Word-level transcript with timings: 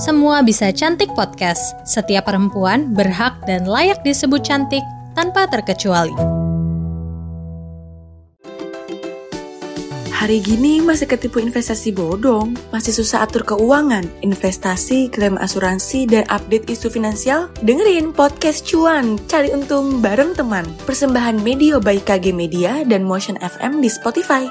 Semua 0.00 0.40
Bisa 0.40 0.72
Cantik 0.72 1.12
Podcast. 1.12 1.76
Setiap 1.84 2.24
perempuan 2.24 2.96
berhak 2.96 3.36
dan 3.44 3.68
layak 3.68 4.00
disebut 4.00 4.40
cantik 4.40 4.80
tanpa 5.12 5.44
terkecuali. 5.44 6.16
Hari 10.08 10.40
gini 10.40 10.80
masih 10.80 11.04
ketipu 11.04 11.44
investasi 11.44 11.92
bodong, 11.92 12.56
masih 12.72 12.96
susah 12.96 13.28
atur 13.28 13.44
keuangan, 13.44 14.08
investasi, 14.24 15.12
klaim 15.12 15.36
asuransi, 15.36 16.08
dan 16.08 16.24
update 16.32 16.72
isu 16.72 16.88
finansial? 16.88 17.52
Dengerin 17.60 18.16
podcast 18.16 18.64
cuan, 18.64 19.20
cari 19.28 19.52
untung 19.52 20.00
bareng 20.00 20.32
teman. 20.32 20.64
Persembahan 20.88 21.44
media 21.44 21.76
by 21.76 22.00
KG 22.00 22.32
Media 22.32 22.88
dan 22.88 23.04
Motion 23.04 23.36
FM 23.36 23.84
di 23.84 23.92
Spotify. 23.92 24.48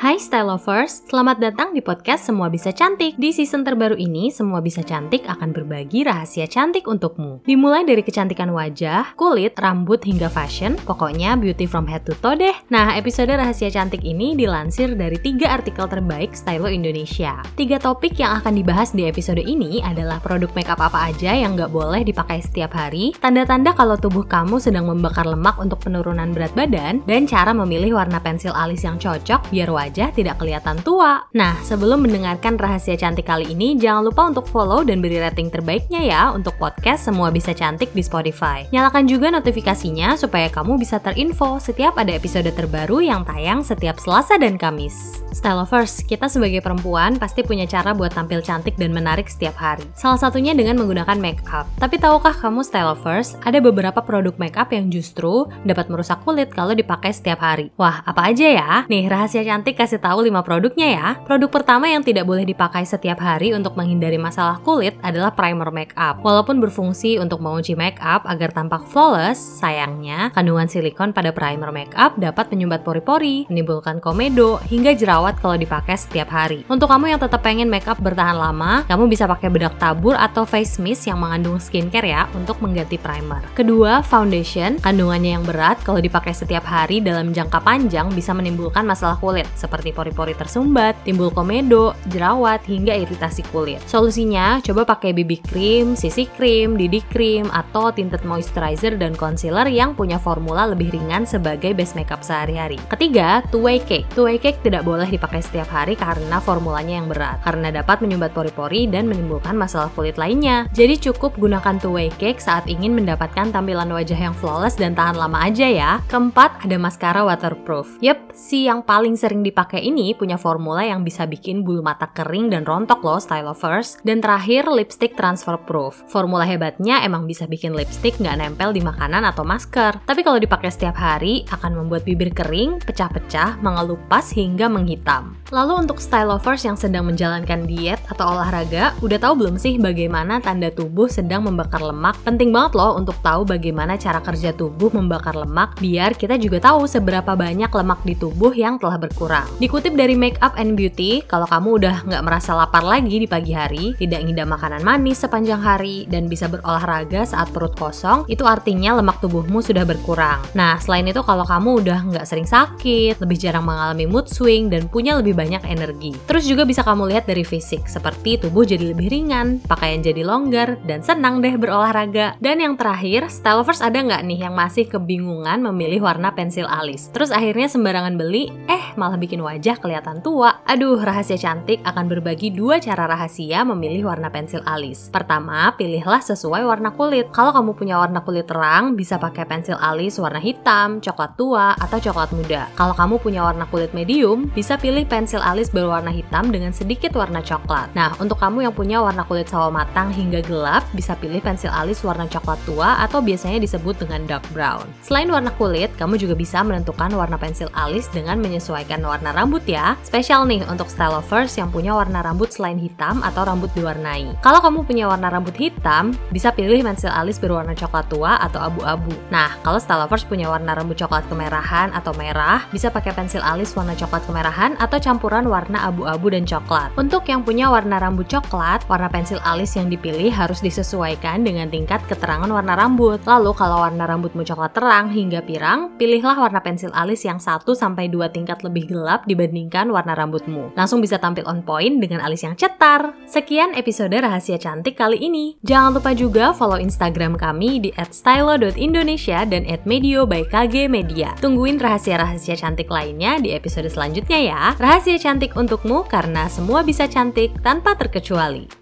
Hai 0.00 0.16
Style 0.16 0.48
Lovers, 0.48 1.04
selamat 1.12 1.44
datang 1.44 1.76
di 1.76 1.84
podcast 1.84 2.24
Semua 2.24 2.48
Bisa 2.48 2.72
Cantik. 2.72 3.20
Di 3.20 3.36
season 3.36 3.68
terbaru 3.68 4.00
ini, 4.00 4.32
Semua 4.32 4.64
Bisa 4.64 4.80
Cantik 4.80 5.28
akan 5.28 5.52
berbagi 5.52 6.08
rahasia 6.08 6.48
cantik 6.48 6.88
untukmu. 6.88 7.44
Dimulai 7.44 7.84
dari 7.84 8.00
kecantikan 8.00 8.48
wajah, 8.48 9.12
kulit, 9.20 9.60
rambut, 9.60 10.00
hingga 10.00 10.32
fashion, 10.32 10.80
pokoknya 10.88 11.36
beauty 11.36 11.68
from 11.68 11.84
head 11.84 12.00
to 12.08 12.16
toe 12.24 12.32
deh. 12.32 12.56
Nah, 12.72 12.96
episode 12.96 13.28
rahasia 13.28 13.68
cantik 13.68 14.00
ini 14.00 14.32
dilansir 14.32 14.96
dari 14.96 15.20
tiga 15.20 15.60
artikel 15.60 15.84
terbaik 15.84 16.32
Style 16.32 16.72
Indonesia. 16.72 17.36
Tiga 17.52 17.76
topik 17.76 18.16
yang 18.16 18.40
akan 18.40 18.56
dibahas 18.56 18.96
di 18.96 19.04
episode 19.04 19.44
ini 19.44 19.84
adalah 19.84 20.16
produk 20.16 20.48
makeup 20.56 20.80
apa 20.80 21.12
aja 21.12 21.36
yang 21.36 21.60
nggak 21.60 21.68
boleh 21.68 22.08
dipakai 22.08 22.40
setiap 22.40 22.72
hari, 22.72 23.12
tanda-tanda 23.20 23.76
kalau 23.76 24.00
tubuh 24.00 24.24
kamu 24.24 24.64
sedang 24.64 24.88
membakar 24.88 25.28
lemak 25.28 25.60
untuk 25.60 25.84
penurunan 25.84 26.32
berat 26.32 26.56
badan, 26.56 27.04
dan 27.04 27.28
cara 27.28 27.52
memilih 27.52 28.00
warna 28.00 28.16
pensil 28.16 28.56
alis 28.56 28.80
yang 28.80 28.96
cocok 28.96 29.44
biar 29.52 29.68
wajah 29.68 29.88
wajah 29.90 30.14
tidak 30.14 30.38
kelihatan 30.38 30.78
tua. 30.86 31.26
Nah, 31.34 31.58
sebelum 31.66 32.06
mendengarkan 32.06 32.54
rahasia 32.54 32.94
cantik 32.94 33.26
kali 33.26 33.50
ini, 33.50 33.74
jangan 33.74 34.06
lupa 34.06 34.30
untuk 34.30 34.46
follow 34.46 34.86
dan 34.86 35.02
beri 35.02 35.18
rating 35.18 35.50
terbaiknya 35.50 35.98
ya 35.98 36.22
untuk 36.30 36.54
podcast 36.62 37.10
Semua 37.10 37.34
Bisa 37.34 37.50
Cantik 37.50 37.90
di 37.90 37.98
Spotify. 37.98 38.70
Nyalakan 38.70 39.10
juga 39.10 39.34
notifikasinya 39.34 40.14
supaya 40.14 40.46
kamu 40.46 40.78
bisa 40.78 41.02
terinfo 41.02 41.58
setiap 41.58 41.98
ada 41.98 42.14
episode 42.14 42.46
terbaru 42.54 43.02
yang 43.02 43.26
tayang 43.26 43.66
setiap 43.66 43.98
Selasa 43.98 44.38
dan 44.38 44.54
Kamis. 44.54 45.26
Style 45.34 45.58
lovers, 45.58 46.06
kita 46.06 46.30
sebagai 46.30 46.62
perempuan 46.62 47.18
pasti 47.18 47.42
punya 47.42 47.66
cara 47.66 47.90
buat 47.90 48.14
tampil 48.14 48.46
cantik 48.46 48.78
dan 48.78 48.94
menarik 48.94 49.26
setiap 49.26 49.58
hari. 49.58 49.82
Salah 49.98 50.22
satunya 50.22 50.54
dengan 50.54 50.78
menggunakan 50.78 51.18
make 51.18 51.42
up. 51.50 51.66
Tapi 51.82 51.98
tahukah 51.98 52.38
kamu 52.38 52.62
style 52.62 52.94
lovers, 52.94 53.34
ada 53.42 53.58
beberapa 53.58 53.98
produk 53.98 54.38
make 54.38 54.54
up 54.54 54.70
yang 54.70 54.86
justru 54.86 55.50
dapat 55.66 55.90
merusak 55.90 56.22
kulit 56.22 56.54
kalau 56.54 56.78
dipakai 56.78 57.10
setiap 57.10 57.42
hari. 57.42 57.74
Wah, 57.74 58.06
apa 58.06 58.30
aja 58.30 58.46
ya? 58.46 58.70
Nih, 58.86 59.10
rahasia 59.10 59.42
cantik 59.42 59.79
kasih 59.80 59.96
tahu 59.96 60.28
5 60.28 60.44
produknya 60.44 60.88
ya. 60.92 61.08
Produk 61.24 61.48
pertama 61.48 61.88
yang 61.88 62.04
tidak 62.04 62.28
boleh 62.28 62.44
dipakai 62.44 62.84
setiap 62.84 63.16
hari 63.16 63.56
untuk 63.56 63.80
menghindari 63.80 64.20
masalah 64.20 64.60
kulit 64.60 64.92
adalah 65.00 65.32
primer 65.32 65.72
makeup. 65.72 66.20
Walaupun 66.20 66.60
berfungsi 66.60 67.16
untuk 67.16 67.40
mengunci 67.40 67.72
makeup 67.72 68.28
agar 68.28 68.52
tampak 68.52 68.84
flawless, 68.92 69.40
sayangnya 69.40 70.28
kandungan 70.36 70.68
silikon 70.68 71.16
pada 71.16 71.32
primer 71.32 71.72
makeup 71.72 72.12
dapat 72.20 72.52
menyumbat 72.52 72.84
pori-pori, 72.84 73.48
menimbulkan 73.48 74.04
komedo, 74.04 74.60
hingga 74.68 74.92
jerawat 74.92 75.40
kalau 75.40 75.56
dipakai 75.56 75.96
setiap 75.96 76.28
hari. 76.28 76.60
Untuk 76.68 76.92
kamu 76.92 77.16
yang 77.16 77.20
tetap 77.22 77.40
pengen 77.40 77.72
makeup 77.72 77.96
bertahan 78.04 78.36
lama, 78.36 78.84
kamu 78.84 79.08
bisa 79.08 79.24
pakai 79.24 79.48
bedak 79.48 79.80
tabur 79.80 80.12
atau 80.12 80.44
face 80.44 80.76
mist 80.76 81.08
yang 81.08 81.16
mengandung 81.16 81.56
skincare 81.56 82.04
ya 82.04 82.28
untuk 82.36 82.60
mengganti 82.60 83.00
primer. 83.00 83.40
Kedua, 83.56 84.04
foundation. 84.04 84.76
Kandungannya 84.84 85.40
yang 85.40 85.44
berat 85.48 85.80
kalau 85.80 86.04
dipakai 86.04 86.36
setiap 86.36 86.68
hari 86.68 87.00
dalam 87.00 87.32
jangka 87.32 87.64
panjang 87.64 88.12
bisa 88.12 88.36
menimbulkan 88.36 88.84
masalah 88.84 89.16
kulit 89.16 89.48
seperti 89.70 89.94
pori-pori 89.94 90.34
tersumbat, 90.34 90.98
timbul 91.06 91.30
komedo, 91.30 91.94
jerawat, 92.10 92.66
hingga 92.66 92.90
iritasi 92.98 93.46
kulit. 93.54 93.78
Solusinya, 93.86 94.58
coba 94.66 94.82
pakai 94.82 95.14
BB 95.14 95.46
cream, 95.46 95.94
CC 95.94 96.26
cream, 96.34 96.74
DD 96.74 97.06
cream, 97.06 97.46
atau 97.54 97.94
tinted 97.94 98.26
moisturizer 98.26 98.98
dan 98.98 99.14
concealer 99.14 99.70
yang 99.70 99.94
punya 99.94 100.18
formula 100.18 100.66
lebih 100.66 100.90
ringan 100.90 101.22
sebagai 101.22 101.70
base 101.70 101.94
makeup 101.94 102.26
sehari-hari. 102.26 102.82
Ketiga, 102.90 103.46
two-way 103.54 103.78
cake. 103.78 104.10
Two-way 104.10 104.42
cake 104.42 104.58
tidak 104.66 104.82
boleh 104.82 105.06
dipakai 105.06 105.38
setiap 105.38 105.70
hari 105.70 105.94
karena 105.94 106.42
formulanya 106.42 106.98
yang 106.98 107.06
berat, 107.06 107.38
karena 107.46 107.70
dapat 107.70 108.02
menyumbat 108.02 108.34
pori-pori 108.34 108.90
dan 108.90 109.06
menimbulkan 109.06 109.54
masalah 109.54 109.86
kulit 109.94 110.18
lainnya. 110.18 110.66
Jadi 110.74 110.98
cukup 110.98 111.38
gunakan 111.38 111.78
two-way 111.78 112.10
cake 112.18 112.42
saat 112.42 112.66
ingin 112.66 112.98
mendapatkan 112.98 113.54
tampilan 113.54 113.86
wajah 113.94 114.18
yang 114.18 114.34
flawless 114.34 114.74
dan 114.74 114.98
tahan 114.98 115.14
lama 115.14 115.46
aja 115.46 115.70
ya. 115.70 116.02
Keempat, 116.10 116.66
ada 116.66 116.74
maskara 116.74 117.22
waterproof. 117.22 118.00
Yep, 118.02 118.34
si 118.34 118.66
yang 118.66 118.80
paling 118.80 119.14
sering 119.20 119.44
dipakai 119.50 119.80
pakai 119.80 119.86
ini 119.86 120.12
punya 120.18 120.34
formula 120.34 120.84
yang 120.84 121.06
bisa 121.06 121.24
bikin 121.30 121.64
bulu 121.64 121.80
mata 121.80 122.10
kering 122.10 122.50
dan 122.50 122.66
rontok 122.66 123.00
loh 123.00 123.22
style 123.22 123.48
lovers. 123.48 123.96
Dan 124.04 124.20
terakhir 124.20 124.68
lipstick 124.68 125.16
transfer 125.16 125.54
proof. 125.56 126.02
Formula 126.10 126.42
hebatnya 126.42 127.00
emang 127.06 127.24
bisa 127.24 127.48
bikin 127.48 127.72
lipstick 127.72 128.18
nggak 128.18 128.42
nempel 128.42 128.74
di 128.74 128.84
makanan 128.84 129.22
atau 129.24 129.46
masker. 129.46 130.02
Tapi 130.04 130.20
kalau 130.20 130.42
dipakai 130.42 130.68
setiap 130.68 130.98
hari 130.98 131.46
akan 131.54 131.80
membuat 131.80 132.02
bibir 132.02 132.34
kering, 132.34 132.82
pecah-pecah, 132.82 133.62
mengelupas 133.62 134.34
hingga 134.34 134.66
menghitam. 134.66 135.38
Lalu 135.54 135.86
untuk 135.86 136.02
style 136.02 136.34
lovers 136.34 136.66
yang 136.66 136.74
sedang 136.74 137.06
menjalankan 137.06 137.62
diet 137.64 138.02
atau 138.10 138.34
olahraga, 138.34 138.98
udah 139.00 139.18
tahu 139.22 139.46
belum 139.46 139.54
sih 139.54 139.78
bagaimana 139.78 140.42
tanda 140.42 140.74
tubuh 140.74 141.06
sedang 141.06 141.46
membakar 141.46 141.80
lemak? 141.80 142.18
Penting 142.26 142.50
banget 142.50 142.74
loh 142.74 142.98
untuk 142.98 143.14
tahu 143.22 143.46
bagaimana 143.46 143.94
cara 143.96 144.18
kerja 144.18 144.50
tubuh 144.50 144.90
membakar 144.90 145.38
lemak 145.38 145.78
biar 145.78 146.18
kita 146.18 146.36
juga 146.36 146.58
tahu 146.58 146.90
seberapa 146.90 147.38
banyak 147.38 147.70
lemak 147.70 148.02
di 148.02 148.18
tubuh 148.18 148.50
yang 148.50 148.82
telah 148.82 148.98
berkurang. 148.98 149.39
Dikutip 149.62 149.94
dari 149.94 150.18
Makeup 150.18 150.58
and 150.58 150.74
Beauty, 150.74 151.22
kalau 151.24 151.46
kamu 151.46 151.78
udah 151.78 151.96
nggak 152.08 152.24
merasa 152.26 152.56
lapar 152.56 152.82
lagi 152.82 153.22
di 153.22 153.28
pagi 153.30 153.54
hari, 153.54 153.94
tidak 153.94 154.26
ngidam 154.26 154.50
makanan 154.50 154.82
manis 154.82 155.22
sepanjang 155.22 155.62
hari, 155.62 156.08
dan 156.10 156.26
bisa 156.26 156.50
berolahraga 156.50 157.22
saat 157.22 157.54
perut 157.54 157.78
kosong, 157.78 158.26
itu 158.26 158.42
artinya 158.42 158.98
lemak 158.98 159.22
tubuhmu 159.22 159.62
sudah 159.62 159.86
berkurang. 159.86 160.42
Nah, 160.58 160.82
selain 160.82 161.06
itu 161.06 161.22
kalau 161.22 161.46
kamu 161.46 161.86
udah 161.86 161.98
nggak 162.10 162.26
sering 162.26 162.48
sakit, 162.48 163.22
lebih 163.22 163.38
jarang 163.38 163.62
mengalami 163.62 164.10
mood 164.10 164.26
swing, 164.26 164.66
dan 164.66 164.90
punya 164.90 165.14
lebih 165.14 165.38
banyak 165.38 165.62
energi. 165.62 166.18
Terus 166.26 166.50
juga 166.50 166.66
bisa 166.66 166.82
kamu 166.82 167.14
lihat 167.14 167.30
dari 167.30 167.46
fisik, 167.46 167.86
seperti 167.86 168.42
tubuh 168.42 168.66
jadi 168.66 168.90
lebih 168.90 169.12
ringan, 169.14 169.62
pakaian 169.70 170.02
jadi 170.02 170.26
longgar, 170.26 170.82
dan 170.88 171.06
senang 171.06 171.38
deh 171.38 171.54
berolahraga. 171.54 172.34
Dan 172.42 172.58
yang 172.58 172.74
terakhir, 172.74 173.30
style 173.30 173.62
lovers 173.62 173.84
ada 173.84 174.00
nggak 174.02 174.24
nih 174.26 174.48
yang 174.48 174.56
masih 174.56 174.88
kebingungan 174.88 175.62
memilih 175.62 176.02
warna 176.02 176.34
pensil 176.34 176.66
alis? 176.66 177.12
Terus 177.14 177.28
akhirnya 177.30 177.68
sembarangan 177.70 178.16
beli, 178.18 178.48
eh 178.66 178.96
malah 178.96 179.20
bikin 179.20 179.29
bikin 179.30 179.46
wajah 179.46 179.78
kelihatan 179.78 180.18
tua. 180.26 180.58
Aduh, 180.66 180.98
rahasia 180.98 181.38
cantik 181.38 181.78
akan 181.86 182.10
berbagi 182.10 182.50
dua 182.50 182.82
cara 182.82 183.06
rahasia 183.06 183.62
memilih 183.62 184.10
warna 184.10 184.26
pensil 184.26 184.58
alis. 184.66 185.06
Pertama, 185.06 185.70
pilihlah 185.78 186.18
sesuai 186.18 186.66
warna 186.66 186.90
kulit. 186.90 187.30
Kalau 187.30 187.54
kamu 187.54 187.78
punya 187.78 188.02
warna 188.02 188.26
kulit 188.26 188.50
terang, 188.50 188.98
bisa 188.98 189.22
pakai 189.22 189.46
pensil 189.46 189.78
alis 189.78 190.18
warna 190.18 190.42
hitam, 190.42 190.98
coklat 190.98 191.38
tua, 191.38 191.78
atau 191.78 192.02
coklat 192.02 192.34
muda. 192.34 192.66
Kalau 192.74 192.90
kamu 192.90 193.22
punya 193.22 193.46
warna 193.46 193.70
kulit 193.70 193.94
medium, 193.94 194.50
bisa 194.50 194.74
pilih 194.74 195.06
pensil 195.06 195.38
alis 195.38 195.70
berwarna 195.70 196.10
hitam 196.10 196.50
dengan 196.50 196.74
sedikit 196.74 197.14
warna 197.14 197.38
coklat. 197.38 197.94
Nah, 197.94 198.18
untuk 198.18 198.42
kamu 198.42 198.66
yang 198.66 198.74
punya 198.74 198.98
warna 198.98 199.22
kulit 199.22 199.46
sawo 199.46 199.70
matang 199.70 200.10
hingga 200.10 200.42
gelap, 200.42 200.82
bisa 200.90 201.14
pilih 201.14 201.38
pensil 201.38 201.70
alis 201.70 202.02
warna 202.02 202.26
coklat 202.26 202.58
tua 202.66 202.98
atau 202.98 203.22
biasanya 203.22 203.62
disebut 203.62 203.94
dengan 204.02 204.26
dark 204.26 204.42
brown. 204.50 204.82
Selain 205.06 205.30
warna 205.30 205.54
kulit, 205.54 205.94
kamu 205.94 206.18
juga 206.18 206.34
bisa 206.34 206.66
menentukan 206.66 207.14
warna 207.14 207.38
pensil 207.38 207.70
alis 207.78 208.10
dengan 208.10 208.42
menyesuaikan 208.42 208.98
warna 209.04 209.19
warna 209.20 209.36
rambut 209.36 209.60
ya. 209.68 210.00
Spesial 210.00 210.48
nih 210.48 210.64
untuk 210.64 210.88
style 210.88 211.12
lovers 211.12 211.52
yang 211.60 211.68
punya 211.68 211.92
warna 211.92 212.24
rambut 212.24 212.48
selain 212.48 212.80
hitam 212.80 213.20
atau 213.20 213.44
rambut 213.44 213.68
diwarnai. 213.76 214.32
Kalau 214.40 214.64
kamu 214.64 214.88
punya 214.88 215.12
warna 215.12 215.28
rambut 215.28 215.52
hitam, 215.60 216.16
bisa 216.32 216.48
pilih 216.56 216.80
pensil 216.80 217.12
alis 217.12 217.36
berwarna 217.36 217.76
coklat 217.76 218.08
tua 218.08 218.40
atau 218.40 218.64
abu-abu. 218.64 219.12
Nah, 219.28 219.60
kalau 219.60 219.76
style 219.76 220.08
lovers 220.08 220.24
punya 220.24 220.48
warna 220.48 220.72
rambut 220.72 220.96
coklat 220.96 221.28
kemerahan 221.28 221.92
atau 221.92 222.16
merah, 222.16 222.64
bisa 222.72 222.88
pakai 222.88 223.12
pensil 223.12 223.44
alis 223.44 223.76
warna 223.76 223.92
coklat 223.92 224.24
kemerahan 224.24 224.72
atau 224.80 224.96
campuran 224.96 225.44
warna 225.44 225.84
abu-abu 225.84 226.32
dan 226.32 226.48
coklat. 226.48 226.88
Untuk 226.96 227.28
yang 227.28 227.44
punya 227.44 227.68
warna 227.68 228.00
rambut 228.00 228.24
coklat, 228.24 228.88
warna 228.88 229.12
pensil 229.12 229.36
alis 229.44 229.76
yang 229.76 229.92
dipilih 229.92 230.32
harus 230.32 230.64
disesuaikan 230.64 231.44
dengan 231.44 231.68
tingkat 231.68 232.00
keterangan 232.08 232.48
warna 232.48 232.72
rambut. 232.72 233.20
Lalu 233.28 233.52
kalau 233.52 233.84
warna 233.84 234.08
rambutmu 234.08 234.48
coklat 234.48 234.72
terang 234.72 235.12
hingga 235.12 235.44
pirang, 235.44 235.92
pilihlah 236.00 236.40
warna 236.40 236.64
pensil 236.64 236.88
alis 236.96 237.20
yang 237.28 237.36
1 237.36 237.68
sampai 237.76 238.08
2 238.08 238.32
tingkat 238.32 238.64
lebih 238.64 238.88
gelap 238.88 239.09
gelap 239.10 239.26
dibandingkan 239.26 239.90
warna 239.90 240.14
rambutmu. 240.14 240.70
Langsung 240.78 241.02
bisa 241.02 241.18
tampil 241.18 241.42
on 241.50 241.66
point 241.66 241.98
dengan 241.98 242.22
alis 242.22 242.46
yang 242.46 242.54
cetar. 242.54 243.10
Sekian 243.26 243.74
episode 243.74 244.14
Rahasia 244.14 244.54
Cantik 244.54 244.94
kali 244.94 245.18
ini. 245.18 245.58
Jangan 245.66 245.98
lupa 245.98 246.14
juga 246.14 246.54
follow 246.54 246.78
Instagram 246.78 247.34
kami 247.34 247.82
di 247.82 247.90
@stylo.indonesia 247.98 249.42
dan 249.42 249.66
@medio 249.82 250.30
by 250.30 250.46
KG 250.46 250.86
Media. 250.86 251.34
Tungguin 251.42 251.82
rahasia-rahasia 251.82 252.54
cantik 252.54 252.86
lainnya 252.86 253.42
di 253.42 253.50
episode 253.50 253.90
selanjutnya 253.90 254.38
ya. 254.38 254.62
Rahasia 254.78 255.18
cantik 255.18 255.58
untukmu 255.58 256.06
karena 256.06 256.46
semua 256.46 256.86
bisa 256.86 257.10
cantik 257.10 257.50
tanpa 257.66 257.98
terkecuali. 257.98 258.79